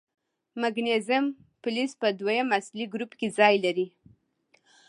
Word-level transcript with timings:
د 0.51 0.53
مګنیزیم 0.63 1.25
فلز 1.61 1.91
په 2.01 2.07
دویم 2.19 2.47
اصلي 2.59 2.85
ګروپ 2.93 3.11
کې 3.19 3.27
ځای 3.37 3.55
لري. 3.65 3.87